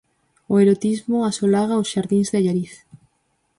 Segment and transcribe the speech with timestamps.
[0.49, 2.79] 'O erotismo asolaga os xardíns de Allariz'.